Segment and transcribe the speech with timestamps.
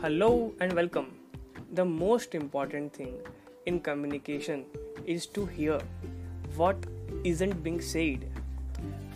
[0.00, 1.06] Hello and welcome.
[1.74, 3.14] The most important thing
[3.66, 4.64] in communication
[5.04, 5.80] is to hear
[6.54, 6.76] what
[7.24, 8.30] isn't being said.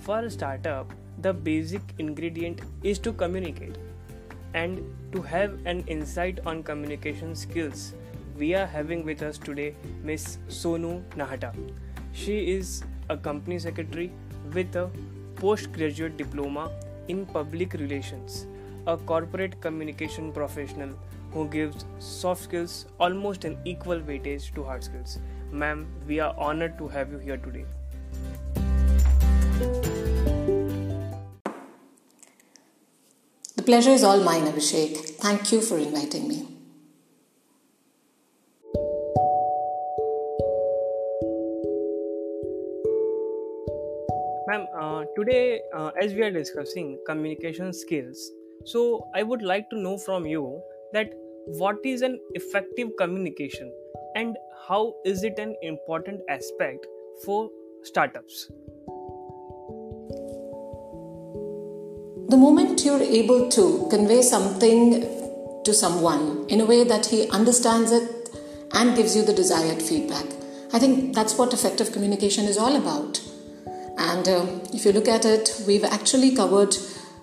[0.00, 3.78] For a startup, the basic ingredient is to communicate.
[4.54, 4.82] And
[5.12, 7.94] to have an insight on communication skills,
[8.36, 11.54] we are having with us today Miss Sonu Nahata.
[12.12, 14.10] She is a company secretary
[14.52, 14.90] with a
[15.36, 16.72] postgraduate diploma
[17.06, 18.48] in public relations,
[18.86, 20.90] a corporate communication professional
[21.32, 25.18] who gives soft skills almost an equal weightage to hard skills.
[25.50, 27.64] Ma'am, we are honored to have you here today.
[33.56, 34.96] The pleasure is all mine, Abhishek.
[35.20, 36.48] Thank you for inviting me.
[44.48, 48.32] Ma'am, uh, today, uh, as we are discussing communication skills,
[48.64, 50.60] so I would like to know from you
[50.92, 51.10] that
[51.46, 53.72] what is an effective communication
[54.14, 54.36] and
[54.68, 56.86] how is it an important aspect
[57.24, 57.50] for
[57.82, 58.50] startups?
[62.28, 65.02] The moment you're able to convey something
[65.64, 68.30] to someone in a way that he understands it
[68.72, 70.24] and gives you the desired feedback,
[70.72, 73.20] I think that's what effective communication is all about.
[73.98, 76.74] And uh, if you look at it, we've actually covered,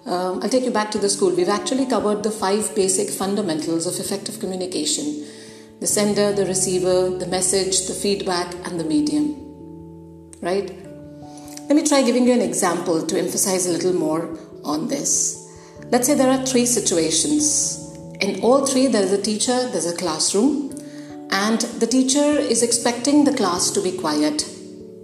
[0.09, 3.85] um, I'll take you back to the school, we've actually covered the five basic fundamentals
[3.85, 5.25] of effective communication
[5.79, 9.33] the sender, the receiver, the message, the feedback, and the medium.
[10.41, 10.69] Right?
[11.69, 15.47] Let me try giving you an example to emphasize a little more on this.
[15.89, 17.95] Let's say there are three situations.
[18.19, 20.75] In all three, there is a teacher, there's a classroom,
[21.31, 24.43] and the teacher is expecting the class to be quiet.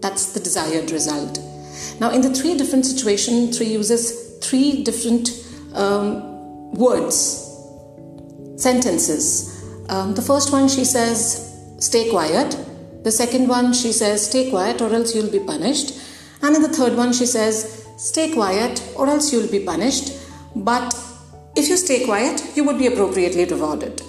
[0.02, 1.40] That's the desired result.
[2.02, 5.30] Now, in the three different situations, three uses three different
[5.74, 7.18] um, words,
[8.58, 9.64] sentences.
[9.90, 12.58] Um, the first one she says, stay quiet.
[13.04, 16.00] The second one she says, stay quiet or else you'll be punished.
[16.42, 20.14] And in the third one she says, stay quiet or else you'll be punished.
[20.56, 20.96] But
[21.56, 24.02] if you stay quiet, you would be appropriately rewarded.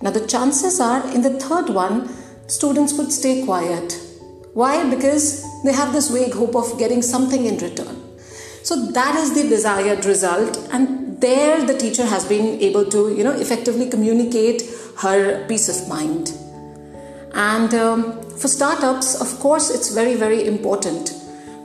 [0.00, 2.08] Now, the chances are in the third one,
[2.48, 3.96] students would stay quiet.
[4.52, 4.88] Why?
[4.90, 7.96] Because they have this vague hope of getting something in return.
[8.62, 13.24] So that is the desired result, and there the teacher has been able to, you
[13.24, 14.62] know, effectively communicate
[14.98, 16.32] her peace of mind.
[17.34, 21.14] And um, for startups, of course, it's very, very important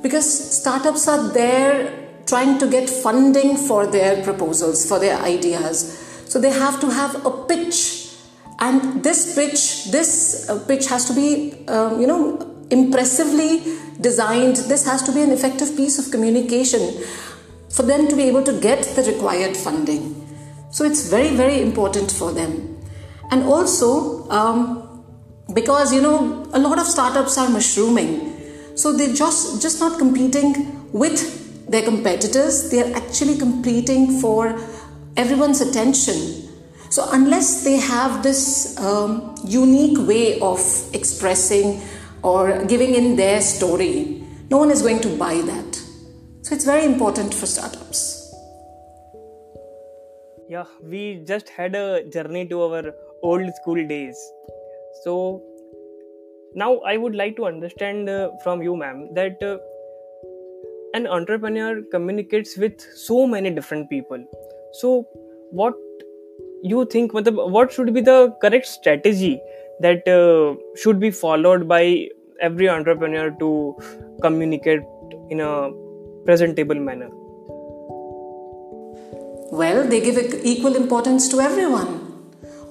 [0.02, 0.28] because
[0.62, 1.94] startups are there
[2.26, 6.04] trying to get funding for their proposals, for their ideas.
[6.28, 8.14] So they have to have a pitch,
[8.60, 13.62] and this pitch, this uh, pitch has to be, um, you know, impressively
[14.00, 14.58] designed.
[14.58, 17.04] This has to be an effective piece of communication
[17.70, 20.28] for them to be able to get the required funding.
[20.72, 22.78] So it's very, very important for them.
[23.32, 25.06] And also, um,
[25.54, 30.92] because you know, a lot of startups are mushrooming, so they're just just not competing
[30.92, 32.70] with their competitors.
[32.70, 34.60] They are actually competing for
[35.16, 36.48] everyone's attention.
[36.90, 40.60] So unless they have this um, unique way of
[40.94, 41.82] expressing
[42.24, 45.76] or giving in their story, no one is going to buy that.
[46.42, 48.34] So it's very important for startups.
[50.50, 54.18] Yeah, we just had a journey to our old school days.
[55.04, 55.44] So
[56.56, 59.58] now I would like to understand uh, from you, ma'am, that uh,
[60.94, 64.24] an entrepreneur communicates with so many different people.
[64.74, 65.06] So,
[65.52, 65.76] what
[66.64, 67.14] you think?
[67.14, 69.40] What should be the correct strategy
[69.82, 72.08] that uh, should be followed by
[72.42, 73.76] every entrepreneur to
[74.22, 74.82] communicate
[75.30, 75.72] in a
[76.26, 77.10] presentable manner?
[79.50, 82.04] Well, they give equal importance to everyone.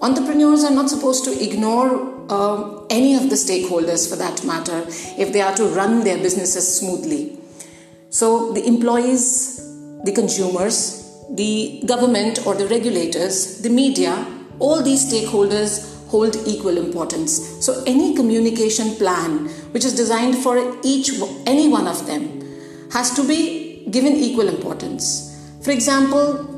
[0.03, 4.85] Entrepreneurs are not supposed to ignore uh, any of the stakeholders for that matter
[5.19, 7.39] if they are to run their businesses smoothly.
[8.11, 9.57] So, the employees,
[10.05, 14.27] the consumers, the government or the regulators, the media,
[14.59, 17.65] all these stakeholders hold equal importance.
[17.65, 21.11] So, any communication plan which is designed for each
[21.47, 22.43] any one of them
[22.93, 25.33] has to be given equal importance.
[25.63, 26.57] For example,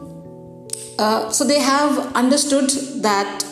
[0.98, 2.70] uh, so they have understood
[3.02, 3.44] that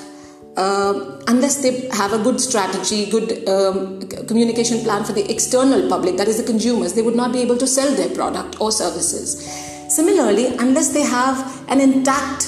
[0.57, 6.17] uh, unless they have a good strategy, good um, communication plan for the external public,
[6.17, 9.45] that is the consumers, they would not be able to sell their product or services.
[9.89, 12.45] Similarly, unless they have an intact,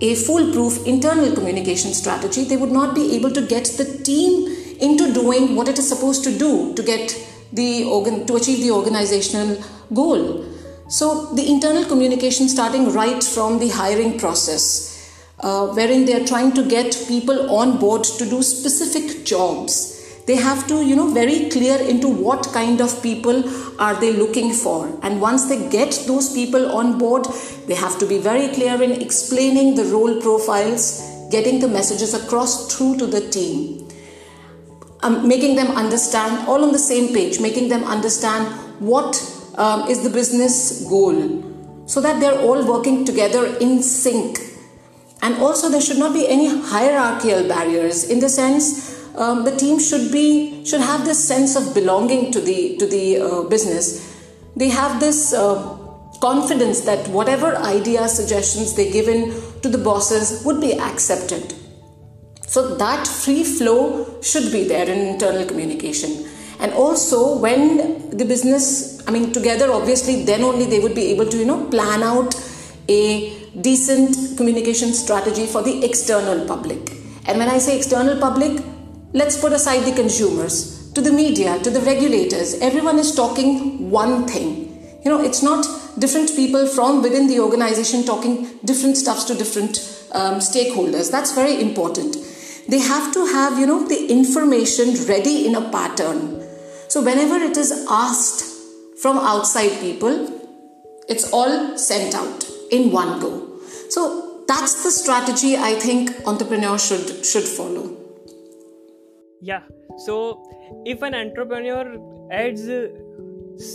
[0.00, 4.48] a foolproof internal communication strategy, they would not be able to get the team
[4.80, 7.14] into doing what it is supposed to do to get
[7.52, 9.62] the organ to achieve the organizational
[9.94, 10.44] goal.
[10.88, 14.96] So the internal communication starting right from the hiring process
[15.40, 19.95] uh, wherein they are trying to get people on board to do specific jobs
[20.26, 23.42] they have to you know very clear into what kind of people
[23.80, 24.98] are they looking for.
[25.02, 27.26] And once they get those people on board
[27.66, 30.86] they have to be very clear in explaining the role profiles
[31.30, 33.88] getting the messages across through to the team
[35.02, 38.46] um, making them understand all on the same page making them understand
[38.78, 39.20] what
[39.56, 41.42] um, is the business goal
[41.86, 44.38] so that they're all working together in sync.
[45.22, 49.78] And also there should not be any hierarchical barriers in the sense um, the team
[49.78, 54.14] should be should have this sense of belonging to the to the uh, business.
[54.54, 55.78] They have this uh,
[56.20, 61.54] confidence that whatever ideas suggestions they give in to the bosses would be accepted.
[62.46, 66.28] So that free flow should be there in internal communication.
[66.60, 71.26] And also when the business i mean together obviously then only they would be able
[71.32, 72.34] to you know plan out
[72.88, 73.02] a
[73.60, 76.92] decent communication strategy for the external public.
[77.26, 78.62] And when i say external public
[79.20, 80.74] let's put aside the consumers.
[80.96, 84.48] To the media to the regulators everyone is talking one thing.
[85.04, 85.66] You know it's not
[85.98, 89.78] different people from within the organization talking different stuffs to different
[90.12, 91.10] um, stakeholders.
[91.10, 92.16] That's very important.
[92.68, 96.42] They have to have you know the information ready in a pattern.
[96.88, 98.44] So whenever it is asked
[99.02, 100.32] from outside people
[101.08, 103.60] it's all sent out in one go.
[103.90, 107.95] So that's the strategy i think entrepreneurs should should follow
[109.46, 109.62] yeah.
[110.04, 110.42] So
[110.84, 111.96] if an entrepreneur
[112.30, 112.62] adds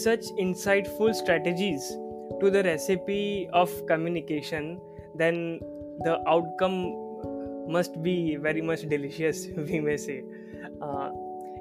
[0.04, 1.88] such insightful strategies
[2.42, 4.80] to the recipe of communication
[5.16, 5.60] then
[6.04, 6.78] the outcome
[7.68, 10.24] must be very much delicious we may say.
[10.82, 11.10] Uh,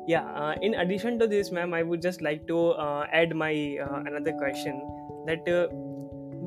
[0.06, 3.52] yeah uh, in addition to this ma'am i would just like to uh, add my
[3.86, 4.80] uh, another question
[5.26, 5.66] that uh,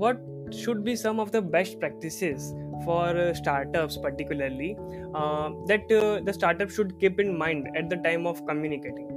[0.04, 0.18] what
[0.52, 2.52] should be some of the best practices
[2.86, 4.78] for uh, startups particularly
[5.16, 9.08] uh, that uh, the startup should keep in mind at the time of communicating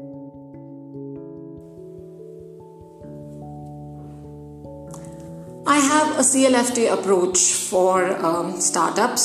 [5.67, 7.39] i have a clft approach
[7.71, 7.95] for
[8.25, 9.25] um, startups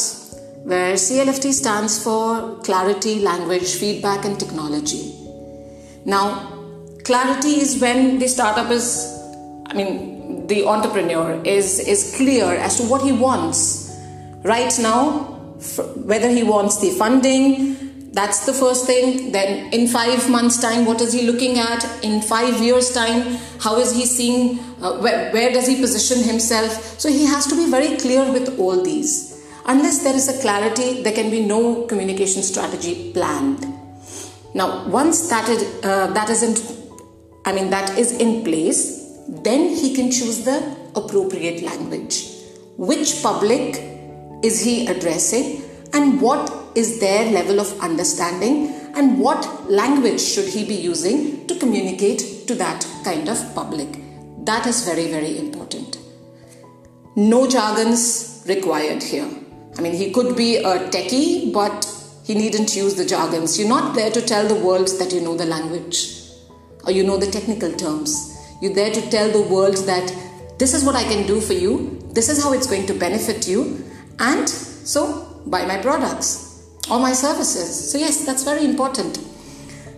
[0.64, 5.04] where clft stands for clarity language feedback and technology
[6.06, 6.26] now
[7.04, 8.88] clarity is when the startup is
[9.68, 10.12] i mean
[10.52, 13.81] the entrepreneur is, is clear as to what he wants.
[14.44, 15.38] Right now,
[15.96, 19.32] whether he wants the funding, that's the first thing.
[19.32, 21.86] Then, in five months' time, what is he looking at?
[22.04, 24.60] In five years' time, how is he seeing?
[24.82, 27.00] Uh, where, where does he position himself?
[27.00, 29.46] So, he has to be very clear with all these.
[29.66, 33.66] Unless there is a clarity, there can be no communication strategy planned.
[34.54, 36.60] Now, once that is uh, that isn't,
[37.46, 42.28] I mean, that is in place, then he can choose the appropriate language.
[42.76, 44.01] Which public
[44.44, 50.66] is he addressing and what is their level of understanding and what language should he
[50.66, 53.88] be using to communicate to that kind of public.
[54.46, 56.00] That is very, very important.
[57.16, 59.30] No jargons required here.
[59.78, 61.88] I mean, he could be a techie, but
[62.26, 63.60] he needn't use the jargons.
[63.60, 66.18] You're not there to tell the world that you know the language
[66.86, 68.38] or you know the technical terms.
[68.62, 70.14] You're there to tell the world that
[70.58, 73.48] this is what I can do for you, this is how it's going to benefit
[73.48, 73.84] you,
[74.22, 77.92] and so buy my products or my services.
[77.92, 79.20] So, yes, that's very important.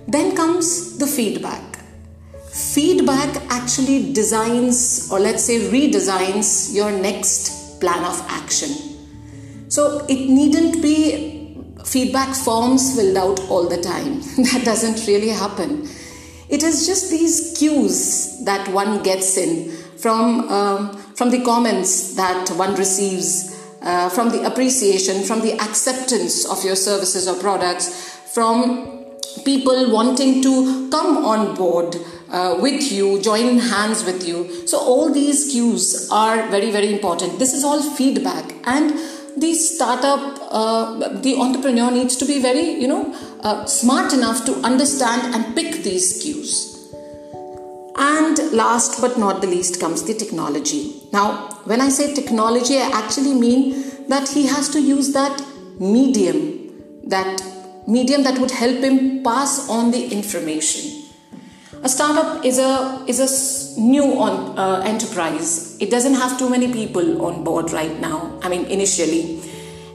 [0.08, 1.80] Then comes the feedback.
[2.52, 8.70] Feedback actually designs, or let's say redesigns, your next plan of action.
[9.70, 14.22] So, it needn't be feedback forms filled out all the time.
[14.52, 15.88] that doesn't really happen
[16.54, 22.48] it is just these cues that one gets in from, um, from the comments that
[22.52, 23.53] one receives,
[23.84, 29.06] uh, from the appreciation, from the acceptance of your services or products, from
[29.46, 31.96] people wanting to come on board
[32.30, 34.68] uh, with you, join hands with you.
[34.68, 37.40] So, all these cues are very, very important.
[37.40, 38.54] This is all feedback.
[38.66, 38.92] And
[39.38, 44.54] the startup, uh, the entrepreneur needs to be very, you know, uh, smart enough to
[44.62, 46.73] understand and pick these cues.
[47.96, 51.02] And last but not the least comes the technology.
[51.12, 55.42] Now, when I say technology, I actually mean that he has to use that
[55.80, 57.42] medium, that
[57.88, 61.04] medium that would help him pass on the information.
[61.84, 65.78] A startup is a is a new on, uh, enterprise.
[65.82, 68.40] It doesn't have too many people on board right now.
[68.42, 69.42] I mean, initially,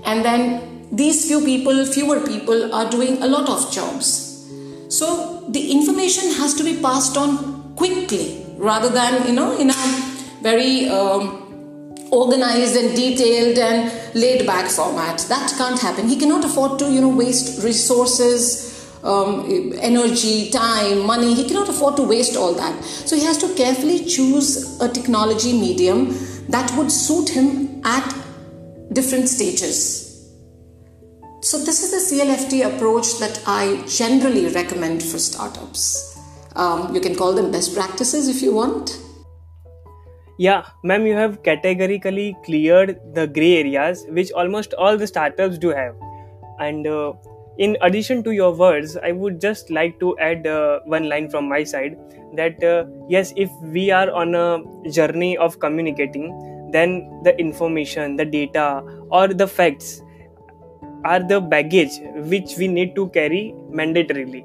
[0.05, 4.47] and then these few people, fewer people, are doing a lot of jobs.
[4.88, 9.82] So the information has to be passed on quickly rather than you know in a
[10.42, 11.49] very um,
[12.11, 15.18] organized and detailed and laid back format.
[15.28, 16.08] That can't happen.
[16.08, 21.35] He cannot afford to, you know, waste resources, um, energy, time, money.
[21.35, 22.82] He cannot afford to waste all that.
[22.85, 26.16] So he has to carefully choose a technology medium
[26.49, 28.14] that would suit him at
[28.92, 30.06] different stages.
[31.40, 36.17] So, this is the CLFT approach that I generally recommend for startups.
[36.59, 38.99] Um, you can call them best practices if you want.
[40.38, 45.69] Yeah, ma'am, you have categorically cleared the gray areas which almost all the startups do
[45.71, 45.95] have.
[46.61, 47.12] And uh,
[47.59, 51.49] in addition to your words, I would just like to add uh, one line from
[51.49, 51.97] my side
[52.35, 58.25] that uh, yes, if we are on a journey of communicating, then the information, the
[58.25, 60.03] data, or the facts
[61.05, 64.45] are the baggage which we need to carry mandatorily.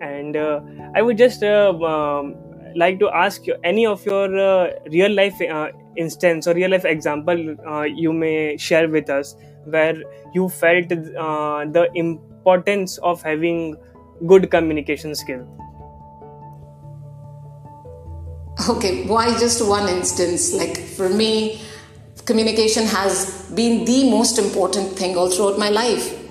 [0.00, 0.60] And uh,
[0.94, 2.36] I would just uh, um,
[2.76, 6.84] like to ask you any of your uh, real life uh, instance or real life
[6.84, 9.34] example uh, you may share with us
[9.64, 9.96] where
[10.34, 13.76] you felt uh, the importance of having
[14.26, 15.46] good communication skill?
[18.68, 20.52] Okay why just one instance?
[20.52, 21.60] Like for me
[22.26, 26.21] communication has been the most important thing all throughout my life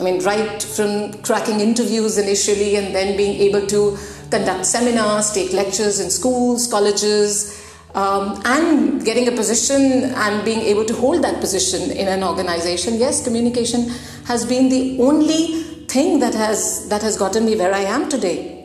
[0.00, 3.98] i mean right from cracking interviews initially and then being able to
[4.30, 7.56] conduct seminars, take lectures in schools, colleges,
[7.94, 12.94] um, and getting a position and being able to hold that position in an organization.
[12.94, 13.88] Yes, communication
[14.26, 18.56] has been the only thing that has that has gotten me where I am today.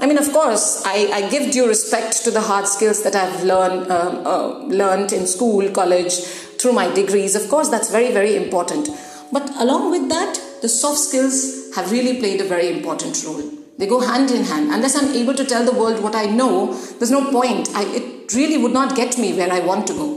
[0.00, 3.44] I mean, of course, I, I give due respect to the hard skills that I've
[3.44, 6.14] learned um, uh, learned in school, college,
[6.58, 7.34] through my degrees.
[7.34, 8.88] Of course, that's very very important.
[9.32, 11.36] But along with that, the soft skills
[11.76, 13.42] have really played a very important role.
[13.78, 14.72] They go hand in hand.
[14.76, 16.54] Unless I'm able to tell the world what I know,
[16.98, 17.68] there's no point.
[17.80, 20.08] I, it really would not get me where I want to go.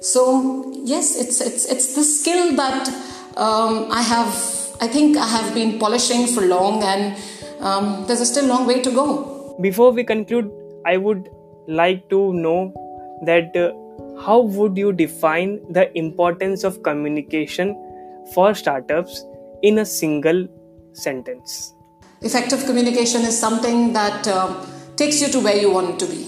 [0.00, 0.24] So
[0.92, 2.90] yes, it's it's it's the skill that
[3.46, 4.44] um, I have.
[4.80, 7.16] I think I have been polishing for long, and
[7.70, 9.08] um, there's a still long way to go.
[9.68, 10.52] Before we conclude,
[10.92, 11.30] I would
[11.80, 12.60] like to know
[13.30, 13.72] that uh,
[14.26, 17.74] how would you define the importance of communication
[18.34, 19.24] for startups
[19.62, 20.48] in a single
[20.92, 21.74] sentence?
[22.22, 24.64] Effective communication is something that uh,
[24.96, 26.24] takes you to where you want to be.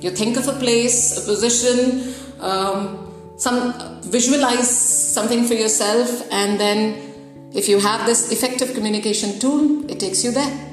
[0.00, 7.50] You think of a place, a position, um, some visualize something for yourself, and then
[7.54, 10.69] if you have this effective communication tool, it takes you there.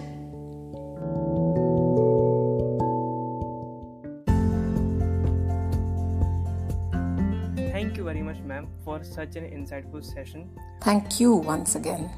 [8.97, 10.49] For such an insightful session.
[10.81, 12.09] Thank you once again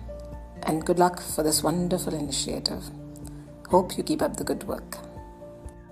[0.63, 2.83] and good luck for this wonderful initiative.
[3.69, 4.97] Hope you keep up the good work.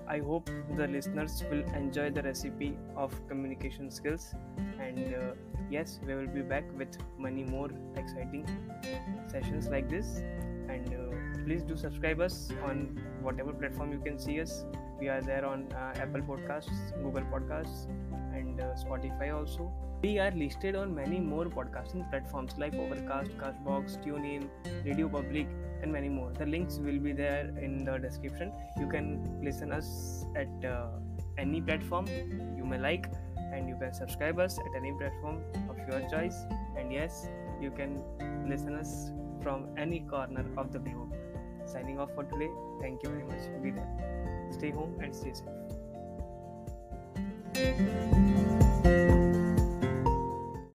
[0.06, 4.34] I hope the listeners will enjoy the recipe of communication skills.
[4.80, 5.34] And uh,
[5.70, 8.46] yes, we will be back with many more exciting
[9.26, 10.22] sessions like this.
[10.68, 14.64] And uh, please do subscribe us on whatever platform you can see us.
[14.98, 17.86] We are there on uh, Apple Podcasts, Google Podcasts,
[18.32, 19.72] and uh, Spotify also.
[20.00, 24.48] We are listed on many more podcasting platforms like Overcast, Castbox, TuneIn,
[24.84, 25.48] Radio Public,
[25.82, 26.30] and many more.
[26.38, 28.52] The links will be there in the description.
[28.78, 30.86] You can listen us at uh,
[31.36, 32.06] any platform
[32.56, 33.10] you may like,
[33.52, 36.36] and you can subscribe us at any platform of your choice.
[36.76, 37.26] And yes,
[37.60, 38.00] you can
[38.48, 39.10] listen us
[39.42, 41.12] from any corner of the globe.
[41.66, 42.50] Signing off for today.
[42.80, 43.40] Thank you very much.
[43.64, 44.48] Be there.
[44.52, 45.32] Stay home and stay
[47.54, 48.37] safe.